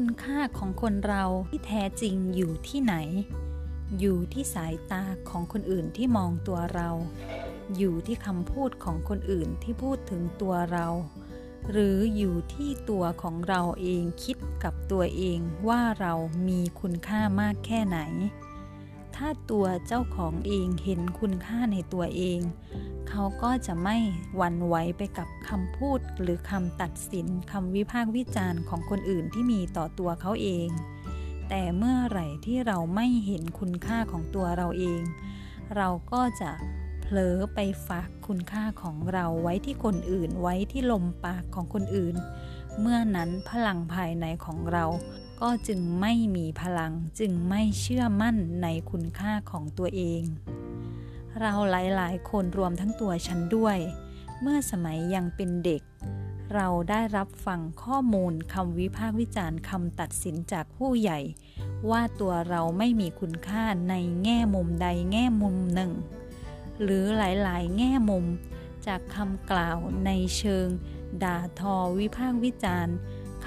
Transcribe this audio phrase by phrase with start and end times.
[0.00, 2.94] คุณค่าของคนเราที่แท้จริงอยู่ที่ไหน
[4.00, 6.90] อยู่ที่สายตาของคนอื่นที่มองตัวเรา
[7.76, 10.86] อยู่ที่คำพูดของคนอื่นที่พูดถึงตัวเรา
[11.70, 16.14] หรืออยู่ที่ตัวของเราเองคิดกับตัวเองว่าเรา
[16.48, 17.98] มีคุณค่ามากแค่ไหน
[19.22, 22.40] ถ้าตัวเจ้าของเองเห็นคุณค่าในตัวเอง
[23.08, 23.96] เขาก็จะไม่
[24.36, 30.68] หวั่นไหวไปกับคำพูดหรือคำตัดสินคำวิพากษ์วิจารณ์ของคนอื่นที่มีต่อตัวเขาเอง
[31.48, 35.02] แต่เมื่อไหร่ที่เราไม่เห็นคุณค่าของตัวเราเอง
[35.76, 36.50] เราก็จะ
[37.00, 42.16] เผลอไปฝากคุณค่าของเราไว้ที่คนอื่นไว้ที่ลมปากของคนอื่น
[42.80, 44.84] เมื่อนั้นพลังภายในของเรา
[45.40, 50.22] ก็จึงไม่มีพลังจึงไม่เชื่อมั่นในคุณค่าของตัวเอง
[51.40, 53.78] เราหลายๆ คนรวมทั้งตัวฉันด้วย
[54.40, 55.82] เมื่อสมัยยังเป็นเด็ก
[56.54, 61.20] เราได้รับฟังข้อมูลคำวิพากษ์วิจารณ์คำตัดสินจากผู้ใหญ่
[61.90, 65.92] ว่าตัวเราไม่มีคุณค่าในแง่มุมใดแง่มุมหนึ่ง
[66.82, 68.24] หรือหลายๆ แง่มุม
[68.86, 70.66] จากคำกล่าวในเชิง
[71.22, 72.94] ด่าทอวิพากษ์วิจารณ์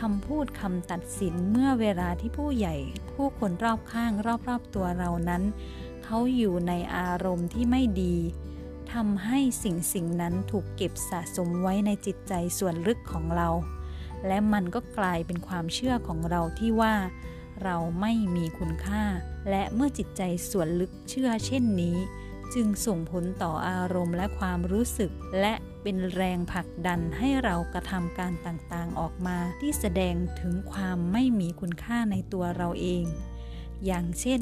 [0.02, 2.76] คำพูดคำตัดสินเมื่อเวลาที่ผู้ใหญ่
[3.14, 4.12] ผู้คนรอบข้าง
[4.48, 5.44] รอบๆตัวเรานั้น
[6.04, 8.16] เขาอยู่ในอารมณ์ที่ไม่ดี
[8.94, 13.50] ทำให้สิ่งสิ่งนั้นถูกเก็บสะสมไว้ในจิตใจส่วนลึกของเรา
[14.28, 16.96] และมันก็กลายเป็นความเชื่อของเราที่ว่า
[17.64, 19.04] เราไม่มีคุณค่า
[19.50, 21.98] และเมื่อจิตใจส่วนลึกเชื่อเช่นนี้
[22.54, 33.06] จึงส่งผลต่ออารมณ์และความรู้สึก และ เป็นแรงผลักดันให้เรากระทำการต่างๆออกมา ที่แสดงถึงความไม่มีคุณค่าในตัวเราเอง
[33.86, 34.42] อย่างเช่น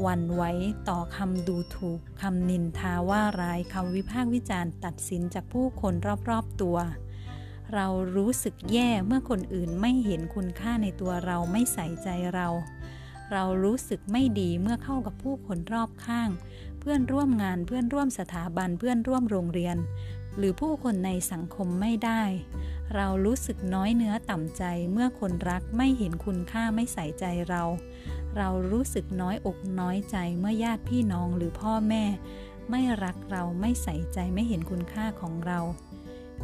[0.00, 0.42] หวันไหว
[0.88, 5.94] ต่อคำดูถูกคำนินทาว่าร้ายคำวิพากษ์วิจารณ์ตัดสินจากผู้คน
[6.30, 6.78] รอบๆตัว
[7.74, 12.48] เรารู้สึกแย่เมื่อคนอื่นไม่เห็นคุณค่าในตัวเราไม่ใส่ใจเรา
[13.32, 16.30] เรารู้สึกไม่ดีเมื่อเข้ากับผู้คนรอบข้าง
[16.80, 19.76] เพื่อนร่วมงานเพื่อนร่วมสถาบันเพื่อนร่วมโรงเรียน
[20.36, 22.22] หรือผู้คนในสังคมไม่ได้
[22.94, 27.62] เรารู้สึกน้อยเนื้อต่ำใจเมื่อคนรักไม่เห็นคุณค่าไม่ใส่ใจเรา
[28.36, 32.04] เรารู้สึกน้อยอกน้อยใจเมื่อญาติพี่น้องหรือพ่อแม่
[32.70, 35.60] ไม่รักเราไม่ใส่ใจไม่เห็นคุณค่าของเรา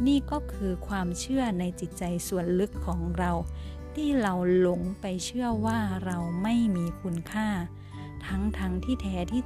[0.07, 3.31] นี่ก็คือความเชื่อในจิตใจส่วนลึกของเรา
[3.95, 7.47] ที่เราหลงไปเชื่อว่าเราไม่มีคุณค่า
[8.25, 9.41] ทั้งทั้งที่แท้ที่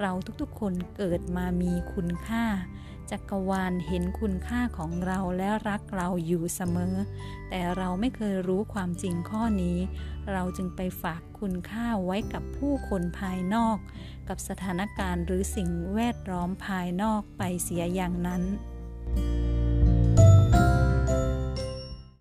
[0.00, 2.44] เราทุกๆคนเกิดมามีคุณค่า
[3.10, 6.94] จักรวาลเห็นคุณค่าของเราและรักเราอยู่เสมอ
[7.48, 9.78] แต่เราไม่เคยรู้ความจริงข้อนี้
[10.32, 13.78] เราจึงไปฝากคุณค่าไว้กับผู้คนภายนอก
[14.28, 18.42] กับสถานการณ์หรือสิ่งแวดล้อมภายนอกไปเสียอย่างนั้น
[19.14, 19.47] thank you